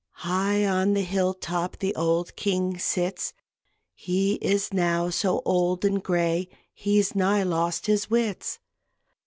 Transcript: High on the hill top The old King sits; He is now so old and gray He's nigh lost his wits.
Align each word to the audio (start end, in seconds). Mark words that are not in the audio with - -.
High 0.25 0.65
on 0.65 0.93
the 0.93 1.03
hill 1.03 1.35
top 1.35 1.77
The 1.77 1.93
old 1.93 2.35
King 2.35 2.79
sits; 2.79 3.33
He 3.93 4.37
is 4.41 4.73
now 4.73 5.11
so 5.11 5.43
old 5.45 5.85
and 5.85 6.01
gray 6.01 6.49
He's 6.73 7.13
nigh 7.13 7.43
lost 7.43 7.85
his 7.85 8.09
wits. 8.09 8.57